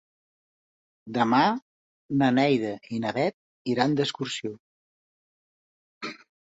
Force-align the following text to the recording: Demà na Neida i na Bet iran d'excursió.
Demà 1.17 1.41
na 2.23 2.31
Neida 2.39 2.73
i 2.97 3.01
na 3.05 3.15
Bet 3.21 3.39
iran 3.75 3.97
d'excursió. 4.01 4.59